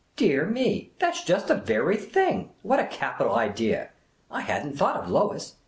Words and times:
"Dear 0.15 0.47
me, 0.47 0.93
that 0.97 1.15
's 1.15 1.23
just 1.23 1.47
the 1.47 1.53
very 1.53 1.95
thing. 1.95 2.49
What 2.63 2.79
a 2.79 2.87
capital 2.87 3.35
idea! 3.35 3.89
I 4.31 4.43
never 4.47 4.71
thought 4.71 4.95
of 4.97 5.11
Lois 5.11 5.57